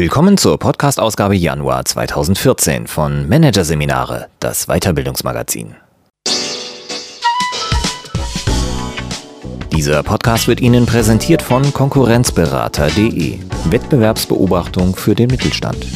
Willkommen 0.00 0.38
zur 0.38 0.58
Podcast-Ausgabe 0.58 1.36
Januar 1.36 1.84
2014 1.84 2.86
von 2.86 3.28
Managerseminare, 3.28 4.28
das 4.40 4.64
Weiterbildungsmagazin. 4.64 5.74
Dieser 9.70 10.02
Podcast 10.02 10.48
wird 10.48 10.62
Ihnen 10.62 10.86
präsentiert 10.86 11.42
von 11.42 11.70
Konkurrenzberater.de, 11.74 13.40
Wettbewerbsbeobachtung 13.66 14.96
für 14.96 15.14
den 15.14 15.28
Mittelstand. 15.28 15.86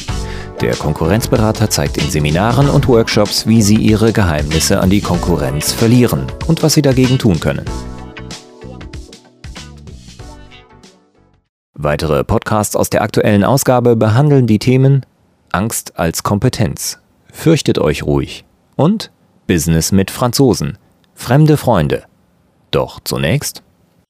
Der 0.60 0.76
Konkurrenzberater 0.76 1.70
zeigt 1.70 1.96
in 1.96 2.10
Seminaren 2.10 2.68
und 2.68 2.86
Workshops, 2.88 3.46
wie 3.46 3.62
Sie 3.62 3.76
Ihre 3.76 4.12
Geheimnisse 4.12 4.80
an 4.80 4.90
die 4.90 5.00
Konkurrenz 5.00 5.72
verlieren 5.72 6.26
und 6.46 6.62
was 6.62 6.74
Sie 6.74 6.82
dagegen 6.82 7.18
tun 7.18 7.40
können. 7.40 7.64
Weitere 11.84 12.24
Podcasts 12.24 12.76
aus 12.76 12.88
der 12.88 13.02
aktuellen 13.02 13.44
Ausgabe 13.44 13.94
behandeln 13.94 14.46
die 14.46 14.58
Themen 14.58 15.04
Angst 15.52 15.98
als 15.98 16.22
Kompetenz, 16.22 16.98
Fürchtet 17.30 17.78
euch 17.78 18.04
ruhig 18.04 18.46
und 18.74 19.10
Business 19.46 19.92
mit 19.92 20.10
Franzosen, 20.10 20.78
fremde 21.14 21.58
Freunde. 21.58 22.04
Doch 22.70 23.00
zunächst 23.04 23.62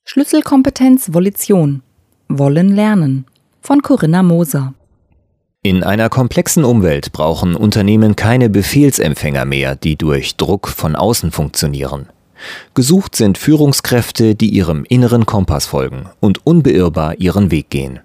Schlüsselkompetenz 0.04 1.12
Volition, 1.12 1.82
Wollen 2.28 2.68
lernen 2.76 3.26
von 3.60 3.82
Corinna 3.82 4.22
Moser. 4.22 4.74
In 5.64 5.82
einer 5.82 6.08
komplexen 6.08 6.64
Umwelt 6.64 7.10
brauchen 7.10 7.56
Unternehmen 7.56 8.14
keine 8.14 8.50
Befehlsempfänger 8.50 9.46
mehr, 9.46 9.74
die 9.74 9.96
durch 9.96 10.36
Druck 10.36 10.68
von 10.68 10.94
außen 10.94 11.32
funktionieren. 11.32 12.06
Gesucht 12.74 13.16
sind 13.16 13.38
Führungskräfte, 13.38 14.34
die 14.34 14.50
ihrem 14.50 14.84
inneren 14.84 15.26
Kompass 15.26 15.66
folgen 15.66 16.08
und 16.20 16.46
unbeirrbar 16.46 17.18
ihren 17.18 17.50
Weg 17.50 17.70
gehen. 17.70 18.00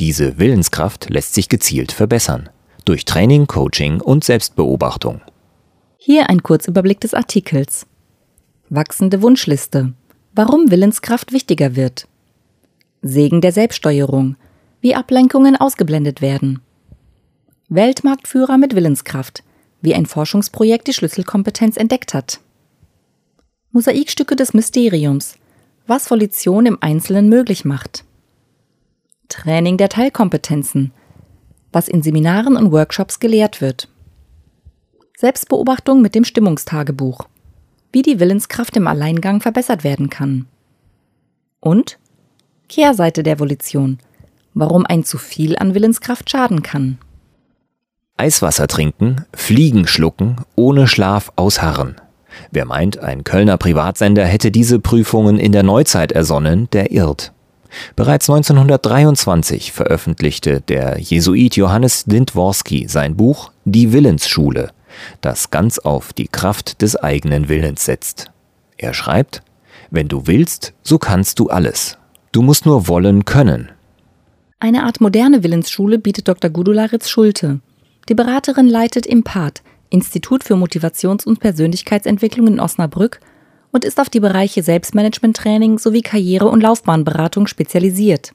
Diese 0.00 0.38
Willenskraft 0.38 1.10
lässt 1.10 1.34
sich 1.34 1.48
gezielt 1.48 1.92
verbessern. 1.92 2.48
Durch 2.84 3.04
Training, 3.04 3.46
Coaching 3.46 4.00
und 4.00 4.24
Selbstbeobachtung. 4.24 5.20
Hier 5.96 6.28
ein 6.28 6.42
Kurzüberblick 6.42 7.00
des 7.00 7.14
Artikels. 7.14 7.86
Wachsende 8.68 9.22
Wunschliste. 9.22 9.94
Warum 10.34 10.70
Willenskraft 10.70 11.32
wichtiger 11.32 11.76
wird. 11.76 12.08
Segen 13.02 13.40
der 13.40 13.52
Selbststeuerung. 13.52 14.36
Wie 14.80 14.94
Ablenkungen 14.94 15.56
ausgeblendet 15.56 16.20
werden. 16.20 16.60
Weltmarktführer 17.68 18.58
mit 18.58 18.74
Willenskraft. 18.74 19.42
Wie 19.80 19.94
ein 19.94 20.06
Forschungsprojekt 20.06 20.88
die 20.88 20.92
Schlüsselkompetenz 20.92 21.76
entdeckt 21.76 22.14
hat. 22.14 22.40
Mosaikstücke 23.74 24.36
des 24.36 24.54
Mysteriums, 24.54 25.34
was 25.88 26.08
Volition 26.08 26.64
im 26.64 26.78
Einzelnen 26.80 27.28
möglich 27.28 27.64
macht. 27.64 28.04
Training 29.28 29.78
der 29.78 29.88
Teilkompetenzen, 29.88 30.92
was 31.72 31.88
in 31.88 32.00
Seminaren 32.00 32.56
und 32.56 32.70
Workshops 32.70 33.18
gelehrt 33.18 33.60
wird. 33.60 33.88
Selbstbeobachtung 35.16 36.02
mit 36.02 36.14
dem 36.14 36.22
Stimmungstagebuch, 36.22 37.26
wie 37.90 38.02
die 38.02 38.20
Willenskraft 38.20 38.76
im 38.76 38.86
Alleingang 38.86 39.40
verbessert 39.40 39.82
werden 39.82 40.08
kann. 40.08 40.46
Und 41.58 41.98
Kehrseite 42.68 43.24
der 43.24 43.40
Volition, 43.40 43.98
warum 44.54 44.86
ein 44.86 45.02
zu 45.02 45.18
viel 45.18 45.58
an 45.58 45.74
Willenskraft 45.74 46.30
schaden 46.30 46.62
kann. 46.62 46.98
Eiswasser 48.16 48.68
trinken, 48.68 49.24
Fliegen 49.34 49.88
schlucken, 49.88 50.36
ohne 50.54 50.86
Schlaf 50.86 51.32
ausharren. 51.34 51.96
Wer 52.50 52.64
meint, 52.64 52.98
ein 52.98 53.24
Kölner 53.24 53.56
Privatsender 53.56 54.24
hätte 54.24 54.50
diese 54.50 54.78
Prüfungen 54.78 55.38
in 55.38 55.52
der 55.52 55.62
Neuzeit 55.62 56.12
ersonnen, 56.12 56.68
der 56.72 56.92
irrt. 56.92 57.32
Bereits 57.96 58.30
1923 58.30 59.72
veröffentlichte 59.72 60.60
der 60.60 60.98
Jesuit 60.98 61.56
Johannes 61.56 62.04
Dintworski 62.04 62.86
sein 62.88 63.16
Buch 63.16 63.50
Die 63.64 63.92
Willensschule, 63.92 64.70
das 65.20 65.50
ganz 65.50 65.78
auf 65.78 66.12
die 66.12 66.28
Kraft 66.28 66.82
des 66.82 66.96
eigenen 66.96 67.48
Willens 67.48 67.84
setzt. 67.84 68.30
Er 68.76 68.94
schreibt, 68.94 69.42
wenn 69.90 70.08
du 70.08 70.26
willst, 70.26 70.72
so 70.82 70.98
kannst 70.98 71.38
du 71.38 71.48
alles. 71.48 71.98
Du 72.32 72.42
musst 72.42 72.66
nur 72.66 72.88
wollen 72.88 73.24
können. 73.24 73.70
Eine 74.58 74.84
Art 74.84 75.00
moderne 75.00 75.42
Willensschule 75.42 75.98
bietet 75.98 76.28
Dr. 76.28 76.50
Gudularitz 76.50 77.08
Schulte. 77.08 77.60
Die 78.08 78.14
Beraterin 78.14 78.68
leitet 78.68 79.06
Impat, 79.06 79.62
Institut 79.90 80.44
für 80.44 80.54
Motivations- 80.54 81.26
und 81.26 81.40
Persönlichkeitsentwicklung 81.40 82.46
in 82.46 82.60
Osnabrück 82.60 83.20
und 83.72 83.84
ist 83.84 84.00
auf 84.00 84.08
die 84.08 84.20
Bereiche 84.20 84.62
Selbstmanagement-Training 84.62 85.78
sowie 85.78 86.02
Karriere- 86.02 86.48
und 86.48 86.62
Laufbahnberatung 86.62 87.46
spezialisiert. 87.46 88.32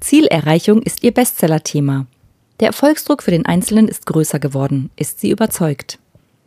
Zielerreichung 0.00 0.82
ist 0.82 1.02
ihr 1.02 1.12
Bestsellerthema. 1.12 2.06
Der 2.60 2.68
Erfolgsdruck 2.68 3.22
für 3.22 3.30
den 3.30 3.46
Einzelnen 3.46 3.88
ist 3.88 4.06
größer 4.06 4.38
geworden, 4.38 4.90
ist 4.96 5.20
sie 5.20 5.30
überzeugt. 5.30 5.98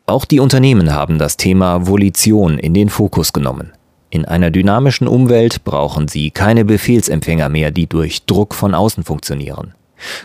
Auch 0.06 0.26
die 0.26 0.40
Unternehmen 0.40 0.94
haben 0.94 1.18
das 1.18 1.38
Thema 1.38 1.88
Volition 1.88 2.60
in 2.60 2.74
den 2.74 2.90
Fokus 2.90 3.34
genommen. 3.34 3.72
In 4.10 4.26
einer 4.26 4.52
dynamischen 4.52 5.08
Umwelt 5.08 5.64
brauchen 5.64 6.08
sie 6.08 6.30
keine 6.30 6.66
Befehlsempfänger 6.66 7.50
mehr, 7.50 7.72
die 7.72 7.88
durch 7.88 8.26
Druck 8.26 8.54
von 8.54 8.76
außen 8.76 9.04
funktionieren. 9.04 9.74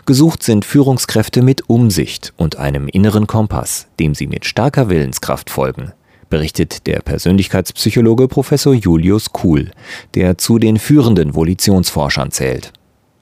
Gesucht 0.05 0.43
sind 0.43 0.65
Führungskräfte 0.65 1.41
mit 1.41 1.69
Umsicht 1.69 2.33
und 2.37 2.57
einem 2.57 2.87
inneren 2.87 3.27
Kompass, 3.27 3.87
dem 3.99 4.15
sie 4.15 4.27
mit 4.27 4.45
starker 4.45 4.89
Willenskraft 4.89 5.49
folgen, 5.49 5.93
berichtet 6.29 6.87
der 6.87 6.99
Persönlichkeitspsychologe 7.01 8.27
Professor 8.27 8.73
Julius 8.73 9.31
Kuhl, 9.31 9.71
der 10.13 10.37
zu 10.37 10.59
den 10.59 10.77
führenden 10.77 11.35
Volitionsforschern 11.35 12.31
zählt. 12.31 12.71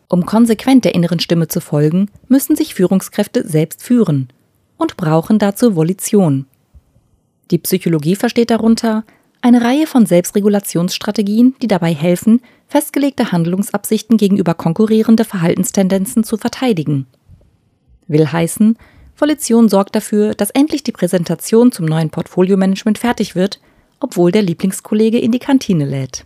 Um 0.09 0.25
konsequent 0.25 0.85
der 0.85 0.95
inneren 0.95 1.19
Stimme 1.19 1.47
zu 1.47 1.59
folgen, 1.59 2.09
müssen 2.27 2.55
sich 2.55 2.75
Führungskräfte 2.75 3.47
selbst 3.47 3.83
führen 3.83 4.29
und 4.77 4.95
brauchen 4.95 5.39
dazu 5.39 5.75
Volition. 5.75 6.45
Die 7.51 7.57
Psychologie 7.57 8.15
versteht 8.15 8.51
darunter 8.51 9.03
eine 9.41 9.61
Reihe 9.61 9.87
von 9.87 10.05
Selbstregulationsstrategien, 10.05 11.55
die 11.61 11.67
dabei 11.67 11.93
helfen, 11.93 12.41
festgelegte 12.67 13.31
Handlungsabsichten 13.31 14.17
gegenüber 14.17 14.53
konkurrierende 14.53 15.23
Verhaltenstendenzen 15.23 16.23
zu 16.23 16.37
verteidigen. 16.37 17.07
Will 18.07 18.31
heißen, 18.31 18.77
Volition 19.15 19.67
sorgt 19.67 19.95
dafür, 19.95 20.35
dass 20.35 20.51
endlich 20.51 20.83
die 20.83 20.91
Präsentation 20.91 21.71
zum 21.71 21.85
neuen 21.85 22.09
Portfolio-Management 22.09 22.99
fertig 22.99 23.35
wird, 23.35 23.59
obwohl 23.99 24.31
der 24.31 24.43
Lieblingskollege 24.43 25.17
in 25.19 25.31
die 25.31 25.39
Kantine 25.39 25.85
lädt. 25.85 26.25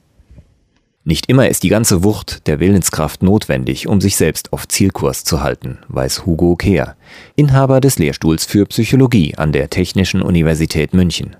Nicht 1.03 1.29
immer 1.29 1.47
ist 1.47 1.63
die 1.63 1.69
ganze 1.69 2.03
Wucht 2.03 2.45
der 2.47 2.59
Willenskraft 2.59 3.23
notwendig, 3.23 3.87
um 3.87 4.01
sich 4.01 4.17
selbst 4.17 4.53
auf 4.53 4.67
Zielkurs 4.67 5.23
zu 5.23 5.41
halten, 5.41 5.79
weiß 5.87 6.27
Hugo 6.27 6.55
Kehr, 6.55 6.95
Inhaber 7.35 7.81
des 7.81 7.97
Lehrstuhls 7.97 8.45
für 8.45 8.65
Psychologie 8.65 9.35
an 9.35 9.51
der 9.51 9.71
Technischen 9.71 10.21
Universität 10.21 10.93
München. 10.93 11.37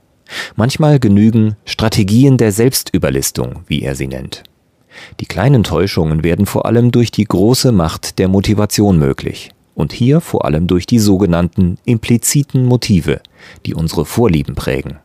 Manchmal 0.56 1.00
genügen 1.00 1.56
Strategien 1.66 2.38
der 2.38 2.52
Selbstüberlistung, 2.52 3.64
wie 3.68 3.82
er 3.82 3.96
sie 3.96 4.08
nennt. 4.08 4.44
Die 5.20 5.26
kleinen 5.26 5.64
Täuschungen 5.64 6.24
werden 6.24 6.46
vor 6.46 6.66
allem 6.66 6.92
durch 6.92 7.12
die 7.12 7.24
große 7.24 7.72
Macht 7.72 8.20
der 8.20 8.28
Motivation 8.28 8.98
möglich. 8.98 9.52
Und 9.74 9.94
hier 9.94 10.20
vor 10.20 10.46
allem 10.46 10.68
durch 10.68 10.86
die 10.86 11.00
sogenannten 11.00 11.78
impliziten 11.86 12.66
Motive, 12.66 13.22
die 13.66 13.74
unsere 13.74 14.06
Vorlieben 14.06 14.54
prägen. 14.54 15.00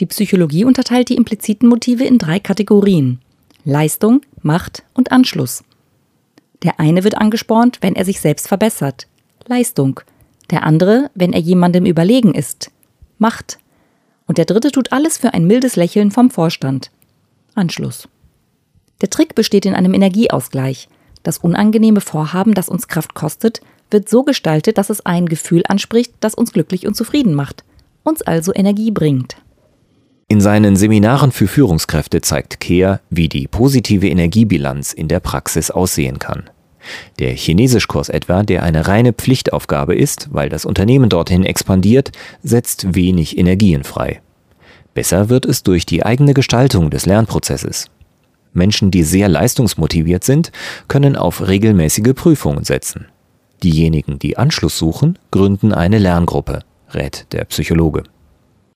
Die 0.00 0.06
Psychologie 0.06 0.64
unterteilt 0.64 1.08
die 1.08 1.16
impliziten 1.16 1.68
Motive 1.68 2.04
in 2.04 2.18
drei 2.18 2.38
Kategorien. 2.38 3.18
Leistung, 3.64 4.20
Macht 4.42 4.84
und 4.94 5.10
Anschluss. 5.10 5.64
Der 6.62 6.78
eine 6.78 7.04
wird 7.04 7.16
angespornt, 7.16 7.78
wenn 7.80 7.96
er 7.96 8.04
sich 8.04 8.20
selbst 8.20 8.48
verbessert. 8.48 9.08
Leistung. 9.46 10.00
Der 10.50 10.64
andere, 10.64 11.10
wenn 11.14 11.32
er 11.32 11.40
jemandem 11.40 11.84
überlegen 11.84 12.34
ist. 12.34 12.70
Macht. 13.18 13.58
Und 14.28 14.38
der 14.38 14.44
dritte 14.44 14.70
tut 14.70 14.92
alles 14.92 15.18
für 15.18 15.34
ein 15.34 15.46
mildes 15.46 15.74
Lächeln 15.74 16.12
vom 16.12 16.30
Vorstand. 16.30 16.92
Anschluss. 17.54 18.08
Der 19.00 19.10
Trick 19.10 19.34
besteht 19.34 19.66
in 19.66 19.74
einem 19.74 19.94
Energieausgleich. 19.94 20.88
Das 21.24 21.38
unangenehme 21.38 22.00
Vorhaben, 22.00 22.54
das 22.54 22.68
uns 22.68 22.86
Kraft 22.86 23.14
kostet, 23.14 23.60
wird 23.90 24.08
so 24.08 24.22
gestaltet, 24.22 24.78
dass 24.78 24.90
es 24.90 25.04
ein 25.04 25.26
Gefühl 25.26 25.62
anspricht, 25.66 26.12
das 26.20 26.34
uns 26.34 26.52
glücklich 26.52 26.86
und 26.86 26.94
zufrieden 26.94 27.34
macht, 27.34 27.64
uns 28.04 28.22
also 28.22 28.52
Energie 28.54 28.90
bringt. 28.90 29.36
In 30.28 30.42
seinen 30.42 30.76
Seminaren 30.76 31.32
für 31.32 31.48
Führungskräfte 31.48 32.20
zeigt 32.20 32.60
Kehr, 32.60 33.00
wie 33.08 33.30
die 33.30 33.48
positive 33.48 34.08
Energiebilanz 34.08 34.92
in 34.92 35.08
der 35.08 35.20
Praxis 35.20 35.70
aussehen 35.70 36.18
kann. 36.18 36.50
Der 37.18 37.32
Chinesischkurs 37.32 38.08
etwa, 38.08 38.42
der 38.42 38.62
eine 38.62 38.88
reine 38.88 39.12
Pflichtaufgabe 39.12 39.94
ist, 39.94 40.28
weil 40.30 40.48
das 40.48 40.64
Unternehmen 40.64 41.08
dorthin 41.08 41.44
expandiert, 41.44 42.12
setzt 42.42 42.94
wenig 42.94 43.38
Energien 43.38 43.84
frei. 43.84 44.20
Besser 44.94 45.28
wird 45.28 45.46
es 45.46 45.62
durch 45.62 45.86
die 45.86 46.04
eigene 46.04 46.34
Gestaltung 46.34 46.90
des 46.90 47.06
Lernprozesses. 47.06 47.90
Menschen, 48.52 48.90
die 48.90 49.02
sehr 49.04 49.28
leistungsmotiviert 49.28 50.24
sind, 50.24 50.50
können 50.88 51.16
auf 51.16 51.46
regelmäßige 51.46 52.14
Prüfungen 52.14 52.64
setzen. 52.64 53.06
Diejenigen, 53.62 54.18
die 54.18 54.36
Anschluss 54.38 54.78
suchen, 54.78 55.18
gründen 55.30 55.72
eine 55.72 55.98
Lerngruppe, 55.98 56.60
rät 56.92 57.26
der 57.32 57.44
Psychologe. 57.44 58.04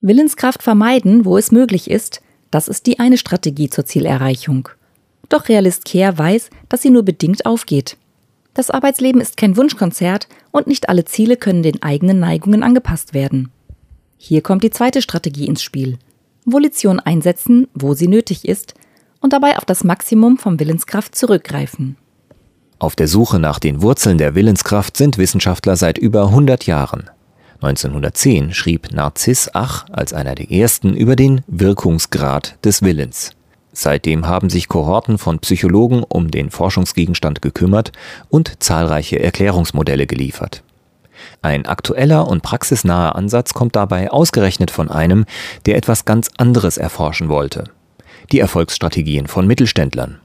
Willenskraft 0.00 0.62
vermeiden, 0.62 1.24
wo 1.24 1.38
es 1.38 1.52
möglich 1.52 1.90
ist, 1.90 2.22
das 2.50 2.68
ist 2.68 2.86
die 2.86 2.98
eine 2.98 3.16
Strategie 3.16 3.70
zur 3.70 3.86
Zielerreichung. 3.86 4.68
Doch 5.28 5.48
Realist 5.48 5.84
Kehr 5.84 6.18
weiß, 6.18 6.50
dass 6.68 6.82
sie 6.82 6.90
nur 6.90 7.04
bedingt 7.04 7.46
aufgeht. 7.46 7.96
Das 8.54 8.70
Arbeitsleben 8.70 9.20
ist 9.20 9.36
kein 9.36 9.56
Wunschkonzert 9.56 10.28
und 10.50 10.66
nicht 10.66 10.88
alle 10.88 11.04
Ziele 11.04 11.36
können 11.36 11.62
den 11.62 11.82
eigenen 11.82 12.20
Neigungen 12.20 12.62
angepasst 12.62 13.14
werden. 13.14 13.50
Hier 14.18 14.42
kommt 14.42 14.62
die 14.62 14.70
zweite 14.70 15.02
Strategie 15.02 15.46
ins 15.46 15.62
Spiel. 15.62 15.98
Volition 16.44 17.00
einsetzen, 17.00 17.68
wo 17.74 17.94
sie 17.94 18.08
nötig 18.08 18.46
ist, 18.46 18.74
und 19.20 19.32
dabei 19.32 19.56
auf 19.56 19.64
das 19.64 19.84
Maximum 19.84 20.36
von 20.36 20.58
Willenskraft 20.60 21.14
zurückgreifen. 21.14 21.96
Auf 22.78 22.96
der 22.96 23.06
Suche 23.06 23.38
nach 23.38 23.60
den 23.60 23.80
Wurzeln 23.80 24.18
der 24.18 24.34
Willenskraft 24.34 24.96
sind 24.96 25.16
Wissenschaftler 25.16 25.76
seit 25.76 25.98
über 25.98 26.26
100 26.26 26.66
Jahren. 26.66 27.08
1910 27.60 28.52
schrieb 28.52 28.92
Narziss 28.92 29.48
Ach 29.54 29.86
als 29.92 30.12
einer 30.12 30.34
der 30.34 30.50
ersten 30.50 30.94
über 30.94 31.14
den 31.14 31.42
Wirkungsgrad 31.46 32.58
des 32.64 32.82
Willens. 32.82 33.30
Seitdem 33.72 34.26
haben 34.26 34.50
sich 34.50 34.68
Kohorten 34.68 35.16
von 35.16 35.38
Psychologen 35.38 36.04
um 36.06 36.30
den 36.30 36.50
Forschungsgegenstand 36.50 37.40
gekümmert 37.40 37.92
und 38.28 38.62
zahlreiche 38.62 39.18
Erklärungsmodelle 39.18 40.06
geliefert. 40.06 40.62
Ein 41.40 41.66
aktueller 41.66 42.28
und 42.28 42.42
praxisnaher 42.42 43.16
Ansatz 43.16 43.54
kommt 43.54 43.76
dabei 43.76 44.10
ausgerechnet 44.10 44.70
von 44.70 44.90
einem, 44.90 45.24
der 45.66 45.76
etwas 45.76 46.04
ganz 46.04 46.30
anderes 46.36 46.76
erforschen 46.76 47.28
wollte. 47.28 47.64
Die 48.30 48.40
Erfolgsstrategien 48.40 49.26
von 49.26 49.46
Mittelständlern. 49.46 50.20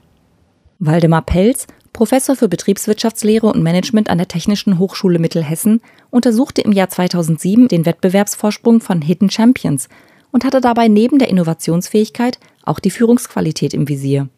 Waldemar 0.78 1.22
Pelz, 1.22 1.66
Professor 1.92 2.36
für 2.36 2.48
Betriebswirtschaftslehre 2.48 3.46
und 3.46 3.62
Management 3.62 4.10
an 4.10 4.18
der 4.18 4.28
Technischen 4.28 4.78
Hochschule 4.78 5.18
Mittelhessen, 5.18 5.80
untersuchte 6.10 6.60
im 6.60 6.72
Jahr 6.72 6.88
2007 6.88 7.68
den 7.68 7.86
Wettbewerbsvorsprung 7.86 8.80
von 8.80 9.02
Hidden 9.02 9.30
Champions 9.30 9.88
und 10.32 10.44
hatte 10.44 10.60
dabei 10.60 10.88
neben 10.88 11.18
der 11.18 11.28
Innovationsfähigkeit 11.28 12.38
auch 12.64 12.78
die 12.78 12.90
Führungsqualität 12.90 13.74
im 13.74 13.88
Visier. 13.88 14.28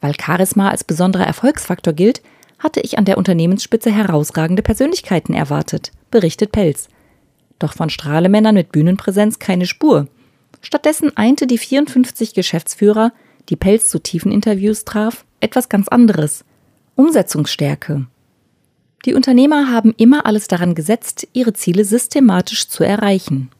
Weil 0.00 0.14
Charisma 0.20 0.70
als 0.70 0.84
besonderer 0.84 1.26
Erfolgsfaktor 1.26 1.92
gilt, 1.92 2.22
hatte 2.58 2.80
ich 2.80 2.98
an 2.98 3.04
der 3.04 3.18
Unternehmensspitze 3.18 3.90
herausragende 3.90 4.62
Persönlichkeiten 4.62 5.34
erwartet, 5.34 5.92
berichtet 6.10 6.52
Pelz. 6.52 6.88
Doch 7.58 7.74
von 7.74 7.90
Strahlemännern 7.90 8.54
mit 8.54 8.72
Bühnenpräsenz 8.72 9.38
keine 9.38 9.66
Spur. 9.66 10.08
Stattdessen 10.60 11.16
einte 11.16 11.46
die 11.46 11.58
54 11.58 12.34
Geschäftsführer, 12.34 13.12
die 13.48 13.56
Pelz 13.56 13.90
zu 13.90 13.98
tiefen 13.98 14.30
Interviews 14.30 14.84
traf, 14.84 15.24
etwas 15.40 15.68
ganz 15.68 15.88
anderes. 15.88 16.44
Umsetzungsstärke. 16.96 18.06
Die 19.06 19.14
Unternehmer 19.14 19.70
haben 19.70 19.94
immer 19.96 20.26
alles 20.26 20.48
daran 20.48 20.74
gesetzt, 20.74 21.26
ihre 21.32 21.54
Ziele 21.54 21.86
systematisch 21.86 22.68
zu 22.68 22.84
erreichen. 22.84 23.50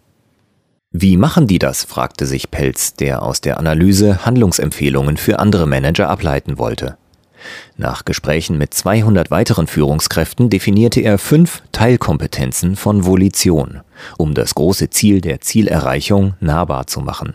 Wie 0.93 1.17
machen 1.17 1.47
die 1.47 1.61
das? 1.61 1.85
fragte 1.85 2.27
sich 2.27 2.51
Pelz, 2.51 2.95
der 2.95 3.23
aus 3.23 3.41
der 3.41 3.59
Analyse 3.59 4.27
Handlungsempfehlungen 4.27 5.17
für 5.17 5.39
andere 5.39 5.67
Manager 5.67 6.11
ableiten 6.11 6.59
wollte. 6.59 6.97
Nach 7.77 8.05
Gesprächen 8.05 8.59
mit 8.59 8.75
200 8.75 9.31
weiteren 9.31 9.69
Führungskräften 9.69 10.51
definierte 10.51 11.01
er 11.01 11.19
fünf 11.19 11.63
Teilkompetenzen 11.71 12.75
von 12.75 13.07
Volition, 13.07 13.83
um 14.19 14.35
das 14.35 14.57
große 14.57 14.91
Ziel 14.91 15.21
der 15.21 15.41
Zielerreichung 15.41 16.35
nahbar 16.41 16.89
zu 16.89 17.01
machen. 17.01 17.35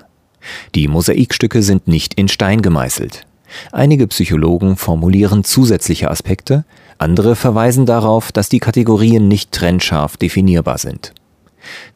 Die 0.75 0.89
Mosaikstücke 0.89 1.63
sind 1.63 1.87
nicht 1.87 2.15
in 2.15 2.27
Stein 2.27 2.61
gemeißelt. 2.61 3.25
Einige 3.71 4.07
Psychologen 4.07 4.75
formulieren 4.75 5.45
zusätzliche 5.45 6.11
Aspekte, 6.11 6.65
andere 6.97 7.37
verweisen 7.37 7.85
darauf, 7.85 8.33
dass 8.33 8.49
die 8.49 8.59
Kategorien 8.59 9.29
nicht 9.29 9.53
trennscharf 9.53 10.17
definierbar 10.17 10.77
sind. 10.77 11.13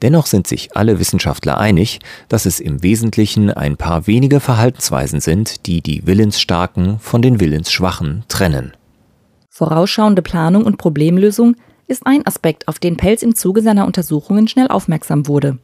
Dennoch 0.01 0.25
sind 0.25 0.47
sich 0.47 0.75
alle 0.75 0.99
Wissenschaftler 0.99 1.57
einig, 1.57 1.99
dass 2.27 2.45
es 2.45 2.59
im 2.59 2.83
Wesentlichen 2.83 3.51
ein 3.51 3.77
paar 3.77 4.07
wenige 4.07 4.39
Verhaltensweisen 4.39 5.21
sind, 5.21 5.65
die 5.65 5.81
die 5.81 6.05
Willensstarken 6.05 6.99
von 6.99 7.21
den 7.21 7.39
Willensschwachen 7.39 8.23
trennen. 8.27 8.73
Vorausschauende 9.49 10.21
Planung 10.21 10.63
und 10.63 10.77
Problemlösung 10.77 11.55
ist 11.87 12.05
ein 12.05 12.25
Aspekt, 12.25 12.67
auf 12.67 12.79
den 12.79 12.97
Pelz 12.97 13.23
im 13.23 13.35
Zuge 13.35 13.61
seiner 13.61 13.85
Untersuchungen 13.85 14.47
schnell 14.47 14.67
aufmerksam 14.67 15.27
wurde. 15.27 15.57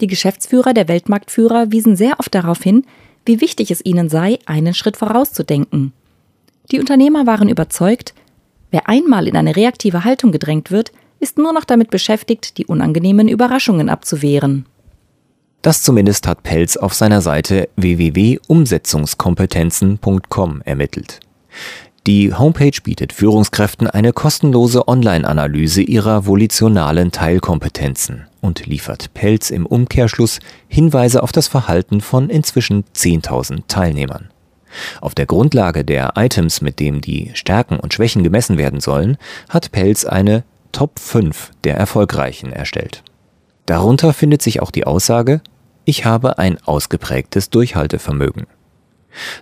Die 0.00 0.06
Geschäftsführer 0.06 0.72
der 0.72 0.88
Weltmarktführer 0.88 1.72
wiesen 1.72 1.96
sehr 1.96 2.18
oft 2.18 2.34
darauf 2.34 2.62
hin, 2.62 2.84
wie 3.26 3.40
wichtig 3.40 3.70
es 3.70 3.84
ihnen 3.84 4.08
sei, 4.08 4.38
einen 4.46 4.74
Schritt 4.74 4.96
vorauszudenken. 4.96 5.92
Die 6.70 6.80
Unternehmer 6.80 7.26
waren 7.26 7.48
überzeugt, 7.48 8.14
wer 8.70 8.88
einmal 8.88 9.28
in 9.28 9.36
eine 9.36 9.56
reaktive 9.56 10.04
Haltung 10.04 10.32
gedrängt 10.32 10.70
wird, 10.70 10.92
ist 11.24 11.38
nur 11.38 11.54
noch 11.54 11.64
damit 11.64 11.90
beschäftigt, 11.90 12.58
die 12.58 12.66
unangenehmen 12.66 13.28
Überraschungen 13.28 13.88
abzuwehren. 13.88 14.66
Das 15.62 15.82
zumindest 15.82 16.28
hat 16.28 16.42
Pelz 16.42 16.76
auf 16.76 16.92
seiner 16.92 17.22
Seite 17.22 17.70
www.umsetzungskompetenzen.com 17.76 20.60
ermittelt. 20.62 21.20
Die 22.06 22.34
Homepage 22.34 22.78
bietet 22.82 23.14
Führungskräften 23.14 23.86
eine 23.86 24.12
kostenlose 24.12 24.86
Online-Analyse 24.86 25.80
ihrer 25.80 26.26
volitionalen 26.26 27.12
Teilkompetenzen 27.12 28.26
und 28.42 28.66
liefert 28.66 29.14
Pelz 29.14 29.48
im 29.48 29.64
Umkehrschluss 29.64 30.40
Hinweise 30.68 31.22
auf 31.22 31.32
das 31.32 31.48
Verhalten 31.48 32.02
von 32.02 32.28
inzwischen 32.28 32.84
10.000 32.94 33.62
Teilnehmern. 33.66 34.28
Auf 35.00 35.14
der 35.14 35.24
Grundlage 35.24 35.82
der 35.82 36.12
Items, 36.16 36.60
mit 36.60 36.78
denen 36.78 37.00
die 37.00 37.30
Stärken 37.32 37.80
und 37.80 37.94
Schwächen 37.94 38.22
gemessen 38.22 38.58
werden 38.58 38.80
sollen, 38.80 39.16
hat 39.48 39.72
Pelz 39.72 40.04
eine 40.04 40.44
Top 40.74 40.98
5 40.98 41.52
der 41.62 41.76
Erfolgreichen 41.76 42.52
erstellt. 42.52 43.04
Darunter 43.64 44.12
findet 44.12 44.42
sich 44.42 44.60
auch 44.60 44.72
die 44.72 44.86
Aussage, 44.86 45.40
ich 45.84 46.04
habe 46.04 46.38
ein 46.38 46.58
ausgeprägtes 46.64 47.48
Durchhaltevermögen. 47.48 48.46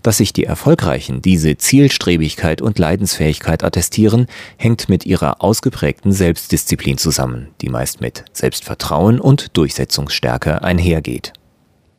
Dass 0.03 0.19
sich 0.19 0.35
die 0.35 0.45
Erfolgreichen 0.45 1.23
diese 1.23 1.57
Zielstrebigkeit 1.57 2.61
und 2.61 2.79
Leidensfähigkeit 2.79 3.65
attestieren, 3.65 4.27
hängt 4.59 4.91
mit 4.91 5.07
ihrer 5.07 5.43
ausgeprägten 5.43 6.13
Selbstdisziplin 6.13 6.99
zusammen, 6.99 7.49
die 7.63 7.71
meist 7.71 8.03
mit 8.03 8.27
Selbstvertrauen 8.35 9.19
und 9.19 9.57
Durchsetzungsstärke 9.57 10.63
einhergeht. 10.63 11.33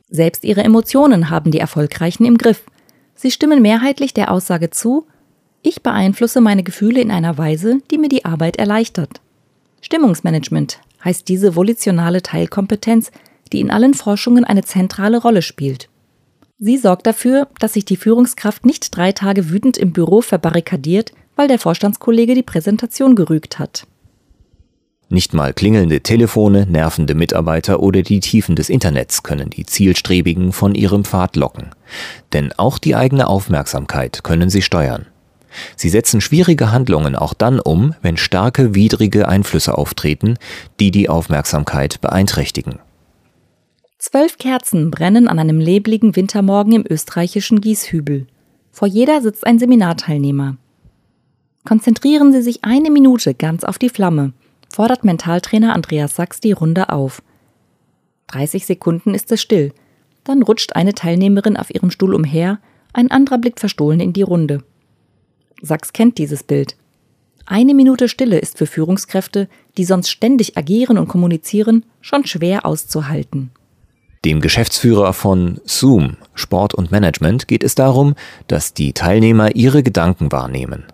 Selbst 0.08 0.44
ihre 0.44 0.62
Emotionen 0.62 1.28
haben 1.28 1.50
die 1.50 1.58
Erfolgreichen 1.58 2.24
im 2.24 2.38
Griff. 2.38 2.62
Sie 3.16 3.32
stimmen 3.32 3.62
mehrheitlich 3.62 4.14
der 4.14 4.30
Aussage 4.30 4.70
zu, 4.70 5.08
ich 5.64 5.82
beeinflusse 5.82 6.40
meine 6.40 6.62
Gefühle 6.62 7.00
in 7.00 7.10
einer 7.10 7.38
Weise, 7.38 7.80
die 7.90 7.98
mir 7.98 8.08
die 8.08 8.24
Arbeit 8.24 8.56
erleichtert. 8.56 9.20
Stimmungsmanagement 9.80 10.78
heißt 11.04 11.28
diese 11.28 11.56
volitionale 11.56 12.22
Teilkompetenz, 12.22 13.10
die 13.52 13.60
in 13.60 13.70
allen 13.70 13.94
Forschungen 13.94 14.44
eine 14.44 14.62
zentrale 14.62 15.20
Rolle 15.20 15.42
spielt. 15.42 15.88
Sie 16.58 16.76
sorgt 16.76 17.06
dafür, 17.06 17.48
dass 17.58 17.72
sich 17.72 17.84
die 17.84 17.96
Führungskraft 17.96 18.64
nicht 18.64 18.96
drei 18.96 19.12
Tage 19.12 19.50
wütend 19.50 19.76
im 19.76 19.92
Büro 19.92 20.20
verbarrikadiert, 20.20 21.12
weil 21.34 21.48
der 21.48 21.58
Vorstandskollege 21.58 22.34
die 22.34 22.42
Präsentation 22.42 23.16
gerügt 23.16 23.58
hat. 23.58 23.86
Nicht 25.08 25.34
mal 25.34 25.52
klingelnde 25.52 26.00
Telefone, 26.00 26.66
nervende 26.66 27.14
Mitarbeiter 27.14 27.80
oder 27.80 28.02
die 28.02 28.20
Tiefen 28.20 28.56
des 28.56 28.68
Internets 28.68 29.22
können 29.22 29.50
die 29.50 29.66
Zielstrebigen 29.66 30.52
von 30.52 30.74
ihrem 30.74 31.04
Pfad 31.04 31.36
locken. 31.36 31.70
Denn 32.32 32.52
auch 32.56 32.78
die 32.78 32.94
eigene 32.94 33.26
Aufmerksamkeit 33.26 34.24
können 34.24 34.50
sie 34.50 34.62
steuern. 34.62 35.06
Sie 35.76 35.88
setzen 35.88 36.20
schwierige 36.20 36.72
Handlungen 36.72 37.16
auch 37.16 37.34
dann 37.34 37.60
um, 37.60 37.94
wenn 38.02 38.16
starke 38.16 38.74
widrige 38.74 39.28
Einflüsse 39.28 39.76
auftreten, 39.76 40.38
die 40.80 40.90
die 40.90 41.08
Aufmerksamkeit 41.08 42.00
beeinträchtigen. 42.00 42.78
Zwölf 43.98 44.36
Kerzen 44.36 44.90
brennen 44.90 45.28
an 45.28 45.38
einem 45.38 45.58
nebligen 45.58 46.14
Wintermorgen 46.14 46.74
im 46.74 46.84
österreichischen 46.88 47.60
Gieshübel. 47.60 48.26
Vor 48.70 48.86
jeder 48.86 49.22
sitzt 49.22 49.46
ein 49.46 49.58
Seminarteilnehmer. 49.58 50.56
Konzentrieren 51.64 52.32
Sie 52.32 52.42
sich 52.42 52.64
eine 52.64 52.90
Minute 52.90 53.32
ganz 53.32 53.64
auf 53.64 53.78
die 53.78 53.88
Flamme, 53.88 54.34
fordert 54.68 55.04
Mentaltrainer 55.04 55.74
Andreas 55.74 56.16
Sachs 56.16 56.40
die 56.40 56.52
Runde 56.52 56.90
auf. 56.90 57.22
30 58.26 58.66
Sekunden 58.66 59.14
ist 59.14 59.32
es 59.32 59.40
still. 59.40 59.72
Dann 60.24 60.42
rutscht 60.42 60.74
eine 60.74 60.94
Teilnehmerin 60.94 61.56
auf 61.56 61.74
ihrem 61.74 61.90
Stuhl 61.90 62.14
umher, 62.14 62.58
ein 62.92 63.10
anderer 63.10 63.38
blickt 63.38 63.60
verstohlen 63.60 64.00
in 64.00 64.12
die 64.12 64.22
Runde. 64.22 64.64
Sachs 65.64 65.92
kennt 65.92 66.18
dieses 66.18 66.42
Bild. 66.42 66.76
Eine 67.46 67.74
Minute 67.74 68.08
Stille 68.08 68.38
ist 68.38 68.58
für 68.58 68.66
Führungskräfte, 68.66 69.48
die 69.76 69.84
sonst 69.84 70.10
ständig 70.10 70.56
agieren 70.56 70.98
und 70.98 71.08
kommunizieren, 71.08 71.84
schon 72.00 72.26
schwer 72.26 72.64
auszuhalten. 72.64 73.50
Dem 74.24 74.40
Geschäftsführer 74.40 75.12
von 75.12 75.60
Zoom 75.64 76.16
Sport 76.34 76.74
und 76.74 76.90
Management 76.90 77.46
geht 77.48 77.62
es 77.62 77.74
darum, 77.74 78.14
dass 78.46 78.72
die 78.72 78.94
Teilnehmer 78.94 79.54
ihre 79.54 79.82
Gedanken 79.82 80.32
wahrnehmen. 80.32 80.84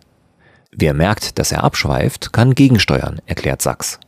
Wer 0.73 0.95
merkt, 0.95 1.39
dass 1.39 1.53
er 1.53 1.62
abschweift, 1.62 2.33
kann 2.33 2.55
gegensteuern, 2.55 3.21
erklärt 3.27 3.62
Sachs. 3.62 4.00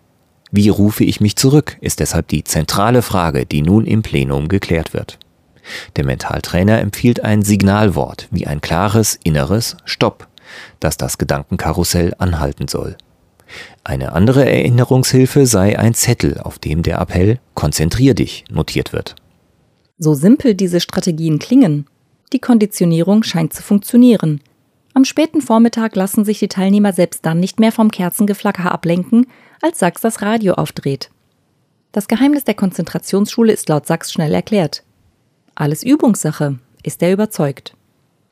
Wie 0.50 0.68
rufe 0.68 1.04
ich 1.04 1.20
mich 1.20 1.36
zurück, 1.36 1.76
ist 1.80 2.00
deshalb 2.00 2.28
die 2.28 2.44
zentrale 2.44 3.02
Frage, 3.02 3.46
die 3.46 3.62
nun 3.62 3.86
im 3.86 4.02
Plenum 4.02 4.48
geklärt 4.48 4.92
wird. 4.92 5.18
Der 5.96 6.04
Mentaltrainer 6.04 6.80
empfiehlt 6.80 7.24
ein 7.24 7.42
Signalwort 7.42 8.28
wie 8.30 8.46
ein 8.46 8.60
klares 8.60 9.18
inneres 9.22 9.76
Stopp 9.84 10.28
dass 10.80 10.96
das 10.96 11.18
Gedankenkarussell 11.18 12.14
anhalten 12.18 12.68
soll. 12.68 12.96
Eine 13.84 14.12
andere 14.12 14.44
Erinnerungshilfe 14.50 15.46
sei 15.46 15.78
ein 15.78 15.94
Zettel, 15.94 16.38
auf 16.38 16.58
dem 16.58 16.82
der 16.82 16.98
Appell 17.00 17.38
Konzentrier 17.54 18.14
dich 18.14 18.44
notiert 18.50 18.92
wird. 18.92 19.16
So 19.98 20.14
simpel 20.14 20.54
diese 20.54 20.80
Strategien 20.80 21.38
klingen, 21.38 21.86
die 22.32 22.38
Konditionierung 22.38 23.22
scheint 23.22 23.52
zu 23.52 23.62
funktionieren. 23.62 24.40
Am 24.94 25.04
späten 25.04 25.40
Vormittag 25.40 25.96
lassen 25.96 26.24
sich 26.24 26.38
die 26.38 26.48
Teilnehmer 26.48 26.92
selbst 26.92 27.24
dann 27.24 27.40
nicht 27.40 27.60
mehr 27.60 27.72
vom 27.72 27.90
Kerzengeflacker 27.90 28.72
ablenken, 28.72 29.26
als 29.60 29.78
Sachs 29.78 30.00
das 30.00 30.22
Radio 30.22 30.54
aufdreht. 30.54 31.10
Das 31.92 32.08
Geheimnis 32.08 32.44
der 32.44 32.54
Konzentrationsschule 32.54 33.52
ist 33.52 33.68
laut 33.68 33.86
Sachs 33.86 34.12
schnell 34.12 34.32
erklärt. 34.32 34.82
Alles 35.54 35.82
Übungssache, 35.82 36.58
ist 36.82 37.02
er 37.02 37.12
überzeugt. 37.12 37.74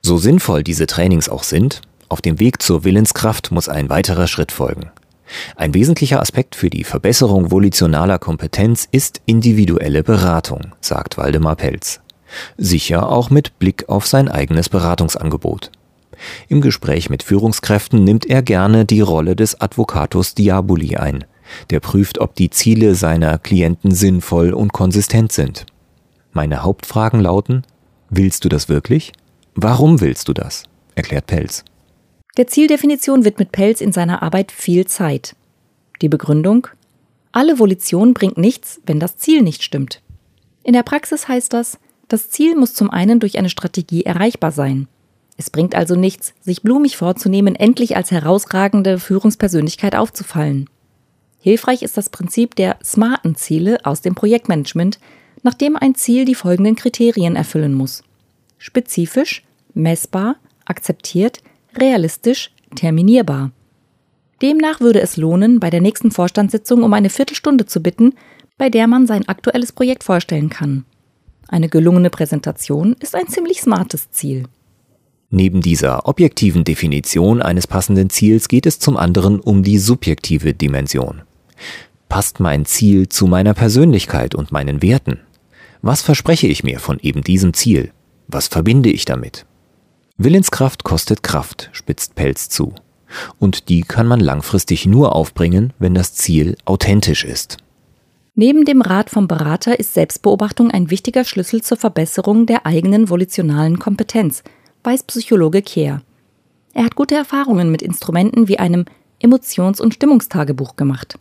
So 0.03 0.17
sinnvoll 0.17 0.62
diese 0.62 0.87
Trainings 0.87 1.29
auch 1.29 1.43
sind, 1.43 1.83
auf 2.11 2.21
dem 2.21 2.40
Weg 2.40 2.61
zur 2.61 2.85
Willenskraft 2.85 3.52
muss 3.52 3.69
ein 3.69 3.88
weiterer 3.88 4.26
Schritt 4.26 4.52
folgen. 4.52 4.90
Ein 5.55 5.75
wesentlicher 5.75 6.21
Aspekt 6.21 6.57
für 6.57 6.69
die 6.69 6.83
Verbesserung 6.83 7.52
volitionaler 7.52 8.19
Kompetenz 8.19 8.88
ist 8.90 9.21
individuelle 9.26 10.02
Beratung, 10.02 10.75
sagt 10.81 11.17
Waldemar 11.17 11.55
Pelz. 11.55 12.00
Sicher 12.59 13.09
auch 13.09 13.31
mit 13.31 13.59
Blick 13.61 13.88
auf 13.88 14.09
sein 14.09 14.29
eigenes 14.29 14.69
Beratungsangebot. 14.69 15.71
Im 16.49 16.61
Gespräch 16.61 17.11
mit 17.11 17.23
Führungskräften 17.23 18.02
nimmt 18.02 18.26
er 18.26 18.43
gerne 18.43 18.85
die 18.85 19.00
Rolle 19.00 19.37
des 19.37 19.61
Advocatus 19.61 20.35
Diaboli 20.35 20.97
ein. 20.97 21.25
Der 21.71 21.79
prüft, 21.79 22.19
ob 22.19 22.35
die 22.35 22.50
Ziele 22.50 22.97
seiner 22.97 23.38
Klienten 23.38 23.93
sinnvoll 23.93 24.52
und 24.52 24.73
konsistent 24.73 25.31
sind. 25.31 25.64
Meine 26.33 26.64
Hauptfragen 26.64 27.21
lauten, 27.21 27.62
willst 28.09 28.45
du 28.45 28.49
das 28.49 28.69
wirklich? 28.69 29.12
Warum 29.55 30.00
willst 30.00 30.29
du 30.29 30.33
das? 30.33 30.64
erklärt 30.97 31.26
Pelz. 31.26 31.64
Der 32.41 32.47
Zieldefinition 32.47 33.27
widmet 33.27 33.53
Pelz 33.53 33.83
in 33.83 33.93
seiner 33.93 34.23
Arbeit 34.23 34.51
viel 34.51 34.87
Zeit. 34.87 35.37
Die 36.01 36.09
Begründung? 36.09 36.69
Alle 37.33 37.59
Volition 37.59 38.15
bringt 38.15 38.39
nichts, 38.39 38.81
wenn 38.87 38.99
das 38.99 39.19
Ziel 39.19 39.43
nicht 39.43 39.63
stimmt. 39.63 40.01
In 40.63 40.73
der 40.73 40.83
Praxis 40.83 41.29
heißt 41.29 41.53
das, 41.53 41.79
das 42.09 42.31
Ziel 42.31 42.57
muss 42.57 42.73
zum 42.73 42.89
einen 42.89 43.21
durch 43.21 43.37
eine 43.37 43.51
Strategie 43.51 44.07
erreichbar 44.07 44.53
sein. 44.53 44.89
Es 45.37 45.51
bringt 45.51 45.75
also 45.75 45.97
nichts, 45.97 46.33
sich 46.41 46.63
blumig 46.63 46.97
vorzunehmen, 46.97 47.57
endlich 47.57 47.95
als 47.95 48.11
herausragende 48.11 48.99
Führungspersönlichkeit 48.99 49.95
aufzufallen. 49.95 50.71
Hilfreich 51.41 51.83
ist 51.83 51.99
das 51.99 52.09
Prinzip 52.09 52.55
der 52.55 52.79
smarten 52.83 53.35
Ziele 53.35 53.85
aus 53.85 54.01
dem 54.01 54.15
Projektmanagement, 54.15 54.99
nachdem 55.43 55.77
ein 55.77 55.95
Ziel 55.95 56.25
die 56.25 56.35
folgenden 56.35 56.75
Kriterien 56.75 57.37
erfüllen 57.37 57.75
muss. 57.75 58.03
Spezifisch, 58.57 59.45
messbar, 59.75 60.37
akzeptiert, 60.65 61.43
realistisch, 61.77 62.50
terminierbar. 62.75 63.50
Demnach 64.43 64.81
würde 64.81 65.00
es 65.00 65.17
lohnen, 65.17 65.61
bei 65.61 65.71
der 65.71 65.81
nächsten 65.81 66.11
Vorstandssitzung 66.11 66.83
um 66.83 66.93
eine 66.95 67.11
Viertelstunde 67.11 67.67
zu 67.67 67.83
bitten, 67.83 68.15
bei 68.57 68.71
der 68.71 68.87
man 68.87 69.07
sein 69.07 69.29
aktuelles 69.29 69.73
Projekt 69.73 70.05
vorstellen 70.05 70.49
kann. 70.49 70.85
Eine 71.49 71.69
gelungene 71.69 72.11
Präsentation 72.11 72.95
ist 73.00 73.15
ein 73.15 73.29
ziemlich 73.29 73.61
smartes 73.61 74.11
Ziel. 74.11 74.45
Neben 75.31 75.61
dieser 75.61 76.09
objektiven 76.09 76.65
Definition 76.65 77.41
eines 77.43 77.67
passenden 77.67 78.11
Ziels 78.11 78.49
geht 78.49 78.67
es 78.67 78.79
zum 78.79 78.97
anderen 78.97 79.41
um 79.41 79.62
die 79.62 79.79
subjektive 79.79 80.55
Dimension. 80.55 81.23
Passt 82.09 82.41
mein 82.41 82.65
Ziel 82.65 83.09
zu 83.09 83.27
meiner 83.27 83.55
Persönlichkeit 83.55 84.35
und 84.35 84.50
meinen 84.50 84.83
Werten? 84.83 85.21
Was 85.83 86.03
verspreche 86.03 86.49
ich 86.49 86.65
mir 86.65 86.81
von 86.81 86.99
eben 87.00 87.23
diesem 87.23 87.55
Ziel? 87.55 87.93
Was 88.27 88.49
verbinde 88.49 88.91
ich 88.91 89.05
damit? 89.05 89.47
Willenskraft 90.23 90.85
kostet 90.85 91.23
Kraft, 91.23 91.71
spitzt 91.73 92.15
Pelz 92.15 92.50
zu. 92.50 92.75
Und 93.39 93.71
die 93.71 93.81
kann 93.81 94.07
man 94.07 94.21
langfristig 94.21 94.85
nur 94.85 95.17
aufbringen, 95.17 95.73
wenn 95.79 95.95
das 95.95 96.12
Ziel 96.12 96.59
authentisch 96.67 97.25
ist. 97.25 97.57
Neben 98.35 98.67
dem 98.67 98.83
Rat 98.83 99.09
vom 99.09 99.29
Berater 99.29 99.81
ist 99.81 99.95
Selbstbeobachtung 99.95 100.71
ein 100.71 100.91
wichtiger 100.91 101.25
Schlüssel 101.25 101.62
zur 101.62 101.79
Verbesserung 101.79 102.45
der 102.45 102.67
eigenen 102.67 103.09
volitionalen 103.09 103.79
Kompetenz, 103.79 104.43
weiß 104.85 105.05
Psychologe 105.05 105.62
Kehr. 105.62 106.03
Er 106.75 106.85
hat 106.85 106.97
gute 106.97 107.15
Erfahrungen 107.15 107.71
mit 107.73 107.81
Instrumenten 107.81 108.47
wie 108.47 108.59
einem 108.59 108.85
Emotions- 109.21 109.81
und 109.81 109.95
Stimmungstagebuch 109.95 110.77
gemacht. 110.77 111.19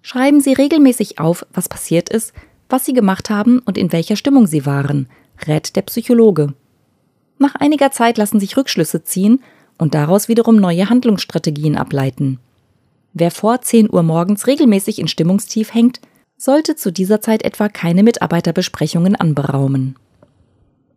Schreiben 0.00 0.40
Sie 0.40 0.54
regelmäßig 0.54 1.18
auf, 1.18 1.44
was 1.52 1.68
passiert 1.68 2.08
ist, 2.08 2.32
was 2.70 2.86
Sie 2.86 2.94
gemacht 2.94 3.28
haben 3.28 3.58
und 3.58 3.76
in 3.76 3.92
welcher 3.92 4.16
Stimmung 4.16 4.46
Sie 4.46 4.64
waren, 4.64 5.10
rät 5.46 5.76
der 5.76 5.82
Psychologe. 5.82 6.54
Nach 7.40 7.54
einiger 7.54 7.90
Zeit 7.90 8.18
lassen 8.18 8.38
sich 8.38 8.58
Rückschlüsse 8.58 9.02
ziehen 9.02 9.42
und 9.78 9.94
daraus 9.94 10.28
wiederum 10.28 10.56
neue 10.56 10.90
Handlungsstrategien 10.90 11.74
ableiten. 11.74 12.38
Wer 13.14 13.30
vor 13.30 13.62
10 13.62 13.90
Uhr 13.90 14.02
morgens 14.02 14.46
regelmäßig 14.46 14.98
in 14.98 15.08
Stimmungstief 15.08 15.72
hängt, 15.72 16.00
sollte 16.36 16.76
zu 16.76 16.92
dieser 16.92 17.22
Zeit 17.22 17.42
etwa 17.42 17.70
keine 17.70 18.02
Mitarbeiterbesprechungen 18.02 19.16
anberaumen. 19.16 19.96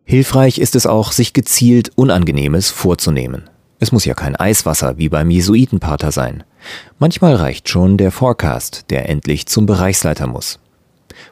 Hilfreich 0.03 0.59
ist 0.59 0.75
es 0.75 0.85
auch, 0.85 1.13
sich 1.13 1.31
gezielt 1.31 1.93
Unangenehmes 1.95 2.71
vorzunehmen. 2.71 3.49
Es 3.79 3.93
muss 3.93 4.03
ja 4.03 4.13
kein 4.13 4.35
Eiswasser 4.35 4.97
wie 4.97 5.07
beim 5.07 5.29
Jesuitenpater 5.29 6.11
sein. 6.11 6.43
Manchmal 6.99 7.35
reicht 7.35 7.69
schon 7.69 7.97
der 7.97 8.11
Forecast, 8.11 8.89
der 8.89 9.07
endlich 9.07 9.45
zum 9.45 9.65
Bereichsleiter 9.65 10.27
muss. 10.27 10.59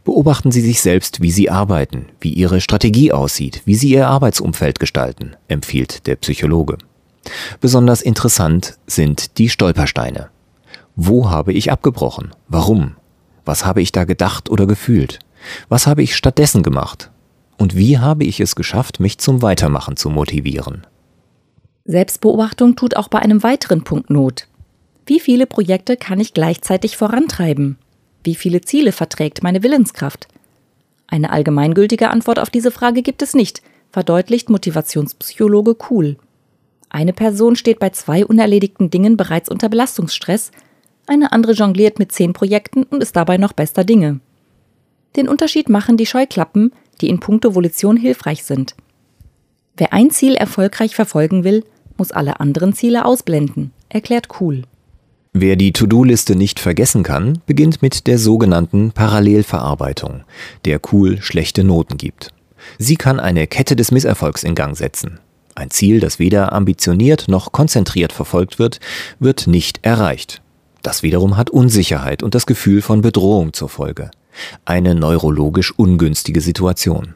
Beobachten 0.03 0.51
Sie 0.51 0.61
sich 0.61 0.81
selbst, 0.81 1.21
wie 1.21 1.31
Sie 1.31 1.49
arbeiten, 1.49 2.07
wie 2.19 2.33
Ihre 2.33 2.61
Strategie 2.61 3.11
aussieht, 3.11 3.61
wie 3.65 3.75
Sie 3.75 3.89
Ihr 3.89 4.07
Arbeitsumfeld 4.07 4.79
gestalten, 4.79 5.35
empfiehlt 5.47 6.07
der 6.07 6.15
Psychologe. 6.15 6.77
Besonders 7.59 8.01
interessant 8.01 8.77
sind 8.87 9.37
die 9.37 9.49
Stolpersteine. 9.49 10.29
Wo 10.95 11.29
habe 11.29 11.53
ich 11.53 11.71
abgebrochen? 11.71 12.31
Warum? 12.47 12.95
Was 13.45 13.65
habe 13.65 13.81
ich 13.81 13.91
da 13.91 14.03
gedacht 14.03 14.49
oder 14.49 14.65
gefühlt? 14.65 15.19
Was 15.69 15.87
habe 15.87 16.03
ich 16.03 16.15
stattdessen 16.15 16.63
gemacht? 16.63 17.11
Und 17.57 17.75
wie 17.75 17.99
habe 17.99 18.23
ich 18.23 18.39
es 18.39 18.55
geschafft, 18.55 18.99
mich 18.99 19.19
zum 19.19 19.41
Weitermachen 19.41 19.95
zu 19.97 20.09
motivieren? 20.09 20.87
Selbstbeobachtung 21.85 22.75
tut 22.75 22.95
auch 22.95 23.07
bei 23.07 23.19
einem 23.19 23.43
weiteren 23.43 23.83
Punkt 23.83 24.09
Not. 24.09 24.47
Wie 25.05 25.19
viele 25.19 25.47
Projekte 25.47 25.97
kann 25.97 26.19
ich 26.19 26.33
gleichzeitig 26.33 26.97
vorantreiben? 26.97 27.77
Wie 28.23 28.35
viele 28.35 28.61
Ziele 28.61 28.91
verträgt 28.91 29.43
meine 29.43 29.63
Willenskraft? 29.63 30.27
Eine 31.07 31.31
allgemeingültige 31.31 32.09
Antwort 32.09 32.39
auf 32.39 32.49
diese 32.49 32.71
Frage 32.71 33.01
gibt 33.01 33.21
es 33.21 33.33
nicht, 33.33 33.61
verdeutlicht 33.91 34.49
Motivationspsychologe 34.49 35.75
Kuhl. 35.75 36.17
Eine 36.89 37.13
Person 37.13 37.55
steht 37.55 37.79
bei 37.79 37.89
zwei 37.89 38.25
unerledigten 38.25 38.89
Dingen 38.89 39.17
bereits 39.17 39.49
unter 39.49 39.69
Belastungsstress, 39.69 40.51
eine 41.07 41.31
andere 41.31 41.53
jongliert 41.53 41.99
mit 41.99 42.11
zehn 42.11 42.33
Projekten 42.33 42.83
und 42.83 43.01
ist 43.01 43.15
dabei 43.15 43.37
noch 43.37 43.53
bester 43.53 43.83
Dinge. 43.83 44.19
Den 45.15 45.27
Unterschied 45.27 45.67
machen 45.67 45.97
die 45.97 46.05
Scheuklappen, 46.05 46.71
die 47.01 47.09
in 47.09 47.19
puncto 47.19 47.55
Volition 47.55 47.97
hilfreich 47.97 48.43
sind. 48.43 48.75
Wer 49.75 49.93
ein 49.93 50.11
Ziel 50.11 50.35
erfolgreich 50.35 50.95
verfolgen 50.95 51.43
will, 51.43 51.65
muss 51.97 52.11
alle 52.11 52.39
anderen 52.39 52.73
Ziele 52.73 53.03
ausblenden, 53.03 53.71
erklärt 53.89 54.27
Kuhl. 54.27 54.63
Wer 55.33 55.55
die 55.55 55.71
To-Do-Liste 55.71 56.35
nicht 56.35 56.59
vergessen 56.59 57.03
kann, 57.03 57.39
beginnt 57.45 57.81
mit 57.81 58.05
der 58.05 58.17
sogenannten 58.17 58.91
Parallelverarbeitung, 58.91 60.23
der 60.65 60.81
cool 60.91 61.21
schlechte 61.21 61.63
Noten 61.63 61.97
gibt. 61.97 62.33
Sie 62.77 62.97
kann 62.97 63.17
eine 63.17 63.47
Kette 63.47 63.77
des 63.77 63.91
Misserfolgs 63.91 64.43
in 64.43 64.55
Gang 64.55 64.75
setzen. 64.75 65.19
Ein 65.55 65.69
Ziel, 65.69 66.01
das 66.01 66.19
weder 66.19 66.51
ambitioniert 66.51 67.29
noch 67.29 67.53
konzentriert 67.53 68.11
verfolgt 68.11 68.59
wird, 68.59 68.81
wird 69.19 69.47
nicht 69.47 69.79
erreicht. 69.83 70.41
Das 70.81 71.01
wiederum 71.01 71.37
hat 71.37 71.49
Unsicherheit 71.49 72.23
und 72.23 72.35
das 72.35 72.45
Gefühl 72.45 72.81
von 72.81 73.01
Bedrohung 73.01 73.53
zur 73.53 73.69
Folge. 73.69 74.11
Eine 74.65 74.95
neurologisch 74.95 75.71
ungünstige 75.71 76.41
Situation. 76.41 77.13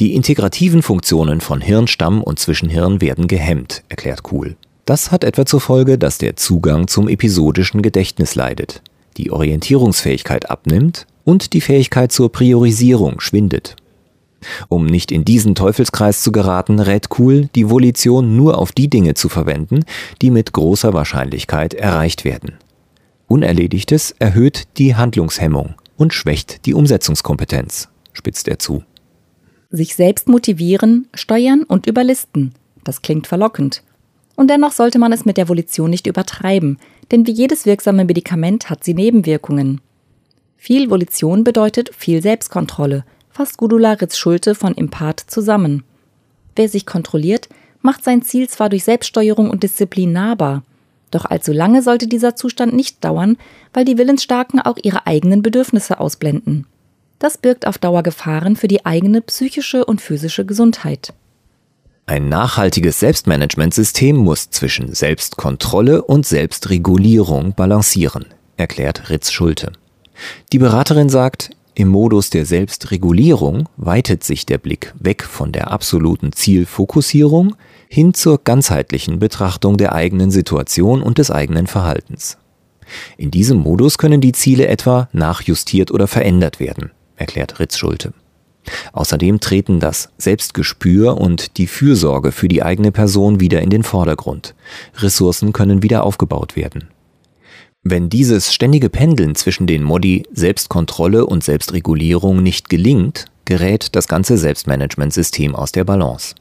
Die 0.00 0.14
integrativen 0.14 0.82
Funktionen 0.82 1.40
von 1.40 1.60
Hirnstamm 1.60 2.22
und 2.22 2.40
Zwischenhirn 2.40 3.00
werden 3.00 3.28
gehemmt, 3.28 3.84
erklärt 3.88 4.24
Kuhl. 4.24 4.56
Das 4.86 5.10
hat 5.10 5.24
etwa 5.24 5.44
zur 5.44 5.60
Folge, 5.60 5.98
dass 5.98 6.18
der 6.18 6.36
Zugang 6.36 6.86
zum 6.86 7.08
episodischen 7.08 7.82
Gedächtnis 7.82 8.36
leidet, 8.36 8.82
die 9.16 9.32
Orientierungsfähigkeit 9.32 10.48
abnimmt 10.48 11.08
und 11.24 11.54
die 11.54 11.60
Fähigkeit 11.60 12.12
zur 12.12 12.30
Priorisierung 12.30 13.18
schwindet. 13.18 13.74
Um 14.68 14.86
nicht 14.86 15.10
in 15.10 15.24
diesen 15.24 15.56
Teufelskreis 15.56 16.22
zu 16.22 16.30
geraten, 16.30 16.78
rät 16.78 17.08
Kuhl, 17.08 17.48
die 17.56 17.68
Volition 17.68 18.36
nur 18.36 18.58
auf 18.58 18.70
die 18.70 18.88
Dinge 18.88 19.14
zu 19.14 19.28
verwenden, 19.28 19.84
die 20.22 20.30
mit 20.30 20.52
großer 20.52 20.92
Wahrscheinlichkeit 20.92 21.74
erreicht 21.74 22.24
werden. 22.24 22.54
Unerledigtes 23.26 24.14
erhöht 24.20 24.68
die 24.78 24.94
Handlungshemmung 24.94 25.74
und 25.96 26.14
schwächt 26.14 26.64
die 26.64 26.74
Umsetzungskompetenz, 26.74 27.88
spitzt 28.12 28.46
er 28.46 28.60
zu. 28.60 28.84
Sich 29.68 29.96
selbst 29.96 30.28
motivieren, 30.28 31.08
steuern 31.12 31.64
und 31.64 31.88
überlisten. 31.88 32.54
Das 32.84 33.02
klingt 33.02 33.26
verlockend. 33.26 33.82
Und 34.36 34.48
dennoch 34.48 34.72
sollte 34.72 34.98
man 34.98 35.12
es 35.12 35.24
mit 35.24 35.36
der 35.36 35.48
Volition 35.48 35.90
nicht 35.90 36.06
übertreiben, 36.06 36.78
denn 37.10 37.26
wie 37.26 37.32
jedes 37.32 37.66
wirksame 37.66 38.04
Medikament 38.04 38.70
hat 38.70 38.84
sie 38.84 38.94
Nebenwirkungen. 38.94 39.80
Viel 40.56 40.90
Volition 40.90 41.42
bedeutet 41.42 41.90
viel 41.94 42.22
Selbstkontrolle, 42.22 43.04
fasst 43.30 43.56
Gudula 43.56 43.92
Ritz-Schulte 43.92 44.54
von 44.54 44.74
Impart 44.74 45.20
zusammen. 45.20 45.84
Wer 46.54 46.68
sich 46.68 46.86
kontrolliert, 46.86 47.48
macht 47.82 48.04
sein 48.04 48.22
Ziel 48.22 48.48
zwar 48.48 48.68
durch 48.68 48.84
Selbststeuerung 48.84 49.50
und 49.50 49.62
Disziplin 49.62 50.12
nahbar, 50.12 50.62
doch 51.10 51.24
allzu 51.24 51.52
lange 51.52 51.82
sollte 51.82 52.08
dieser 52.08 52.36
Zustand 52.36 52.74
nicht 52.74 53.04
dauern, 53.04 53.36
weil 53.72 53.84
die 53.84 53.96
Willensstarken 53.98 54.60
auch 54.60 54.76
ihre 54.82 55.06
eigenen 55.06 55.42
Bedürfnisse 55.42 56.00
ausblenden. 56.00 56.66
Das 57.18 57.38
birgt 57.38 57.66
auf 57.66 57.78
Dauer 57.78 58.02
Gefahren 58.02 58.56
für 58.56 58.68
die 58.68 58.84
eigene 58.84 59.22
psychische 59.22 59.84
und 59.84 60.00
physische 60.00 60.44
Gesundheit. 60.44 61.14
Ein 62.08 62.28
nachhaltiges 62.28 63.00
Selbstmanagementsystem 63.00 64.14
muss 64.14 64.48
zwischen 64.50 64.94
Selbstkontrolle 64.94 66.02
und 66.02 66.24
Selbstregulierung 66.24 67.52
balancieren, 67.54 68.26
erklärt 68.56 69.10
Ritz 69.10 69.32
Schulte. 69.32 69.72
Die 70.52 70.60
Beraterin 70.60 71.08
sagt, 71.08 71.50
im 71.74 71.88
Modus 71.88 72.30
der 72.30 72.46
Selbstregulierung 72.46 73.68
weitet 73.76 74.22
sich 74.22 74.46
der 74.46 74.58
Blick 74.58 74.94
weg 75.00 75.24
von 75.24 75.50
der 75.50 75.72
absoluten 75.72 76.30
Zielfokussierung 76.30 77.56
hin 77.88 78.14
zur 78.14 78.38
ganzheitlichen 78.38 79.18
Betrachtung 79.18 79.76
der 79.76 79.92
eigenen 79.92 80.30
Situation 80.30 81.02
und 81.02 81.18
des 81.18 81.32
eigenen 81.32 81.66
Verhaltens. 81.66 82.38
In 83.16 83.32
diesem 83.32 83.58
Modus 83.58 83.98
können 83.98 84.20
die 84.20 84.30
Ziele 84.30 84.68
etwa 84.68 85.08
nachjustiert 85.12 85.90
oder 85.90 86.06
verändert 86.06 86.60
werden, 86.60 86.92
erklärt 87.16 87.58
Ritz 87.58 87.76
Schulte. 87.76 88.12
Außerdem 88.92 89.40
treten 89.40 89.80
das 89.80 90.10
Selbstgespür 90.18 91.18
und 91.18 91.56
die 91.56 91.66
Fürsorge 91.66 92.32
für 92.32 92.48
die 92.48 92.62
eigene 92.62 92.92
Person 92.92 93.40
wieder 93.40 93.62
in 93.62 93.70
den 93.70 93.82
Vordergrund. 93.82 94.54
Ressourcen 94.98 95.52
können 95.52 95.82
wieder 95.82 96.04
aufgebaut 96.04 96.56
werden. 96.56 96.88
Wenn 97.82 98.08
dieses 98.08 98.52
ständige 98.52 98.88
Pendeln 98.88 99.36
zwischen 99.36 99.68
den 99.68 99.84
Modi 99.84 100.24
Selbstkontrolle 100.32 101.24
und 101.24 101.44
Selbstregulierung 101.44 102.42
nicht 102.42 102.68
gelingt, 102.68 103.26
gerät 103.44 103.94
das 103.94 104.08
ganze 104.08 104.36
Selbstmanagementsystem 104.38 105.54
aus 105.54 105.70
der 105.70 105.84
Balance. 105.84 106.34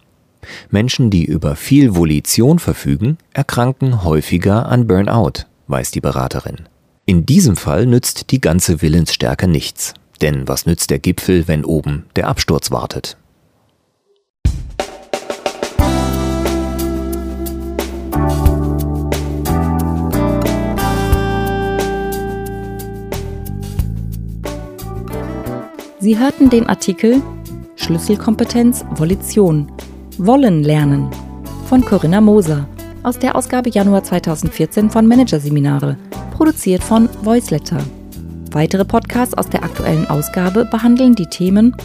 Menschen, 0.69 1.09
die 1.09 1.25
über 1.25 1.55
viel 1.55 1.95
Volition 1.95 2.59
verfügen, 2.59 3.17
erkranken 3.33 4.03
häufiger 4.03 4.67
an 4.67 4.87
Burnout, 4.87 5.45
weiß 5.67 5.91
die 5.91 6.01
Beraterin. 6.01 6.67
In 7.05 7.25
diesem 7.25 7.55
Fall 7.55 7.85
nützt 7.85 8.31
die 8.31 8.41
ganze 8.41 8.81
Willensstärke 8.81 9.47
nichts. 9.47 9.93
Denn 10.21 10.47
was 10.47 10.65
nützt 10.65 10.89
der 10.89 10.99
Gipfel, 10.99 11.47
wenn 11.47 11.65
oben 11.65 12.05
der 12.15 12.27
Absturz 12.27 12.71
wartet? 12.71 13.17
Sie 25.99 26.19
hörten 26.19 26.51
den 26.51 26.67
Artikel 26.67 27.21
Schlüsselkompetenz 27.75 28.85
Volition 28.91 29.71
Wollen 30.19 30.63
lernen 30.63 31.09
von 31.67 31.83
Corinna 31.83 32.21
Moser 32.21 32.67
aus 33.01 33.17
der 33.17 33.35
Ausgabe 33.35 33.69
Januar 33.69 34.03
2014 34.03 34.89
von 34.89 35.07
Managerseminare, 35.07 35.97
produziert 36.31 36.83
von 36.83 37.09
Voiceletter. 37.23 37.83
Weitere 38.55 38.85
Podcasts 38.85 39.37
aus 39.37 39.49
der 39.49 39.65
aktuellen 39.65 40.07
Ausgabe 40.07 40.63
behandeln 40.63 41.13
die 41.13 41.25
Themen 41.25 41.75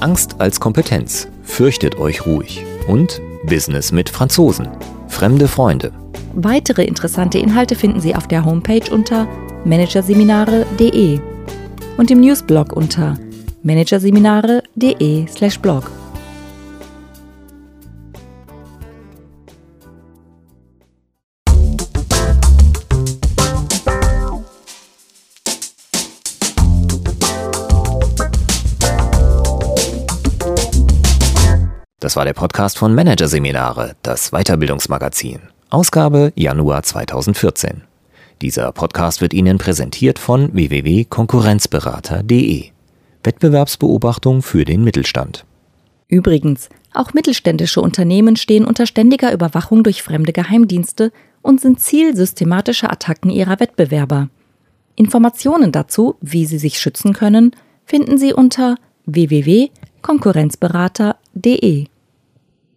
Angst 0.00 0.36
als 0.38 0.58
Kompetenz, 0.58 1.28
fürchtet 1.42 1.98
euch 1.98 2.24
ruhig 2.24 2.64
und 2.88 3.20
Business 3.44 3.92
mit 3.92 4.08
Franzosen, 4.08 4.68
fremde 5.06 5.48
Freunde. 5.48 5.92
Weitere 6.32 6.84
interessante 6.84 7.36
Inhalte 7.36 7.74
finden 7.74 8.00
Sie 8.00 8.14
auf 8.14 8.26
der 8.26 8.42
Homepage 8.42 8.90
unter 8.90 9.28
managerseminare.de 9.66 11.20
und 11.98 12.10
im 12.10 12.22
Newsblog 12.22 12.72
unter 12.72 13.18
managerseminare.de/blog. 13.62 16.03
Das 32.04 32.14
war 32.16 32.24
der 32.26 32.34
Podcast 32.34 32.76
von 32.76 32.94
Managerseminare, 32.94 33.96
das 34.02 34.32
Weiterbildungsmagazin. 34.32 35.40
Ausgabe 35.70 36.34
Januar 36.36 36.82
2014. 36.82 37.80
Dieser 38.42 38.72
Podcast 38.72 39.22
wird 39.22 39.32
Ihnen 39.32 39.56
präsentiert 39.56 40.18
von 40.18 40.52
www.konkurrenzberater.de. 40.52 42.72
Wettbewerbsbeobachtung 43.22 44.42
für 44.42 44.66
den 44.66 44.84
Mittelstand. 44.84 45.46
Übrigens, 46.06 46.68
auch 46.92 47.14
mittelständische 47.14 47.80
Unternehmen 47.80 48.36
stehen 48.36 48.66
unter 48.66 48.86
ständiger 48.86 49.32
Überwachung 49.32 49.82
durch 49.82 50.02
fremde 50.02 50.34
Geheimdienste 50.34 51.10
und 51.40 51.62
sind 51.62 51.80
Ziel 51.80 52.14
systematischer 52.14 52.92
Attacken 52.92 53.30
ihrer 53.30 53.60
Wettbewerber. 53.60 54.28
Informationen 54.94 55.72
dazu, 55.72 56.16
wie 56.20 56.44
sie 56.44 56.58
sich 56.58 56.78
schützen 56.78 57.14
können, 57.14 57.56
finden 57.86 58.18
Sie 58.18 58.34
unter 58.34 58.74
www.konkurrenzberater.de. 59.06 61.86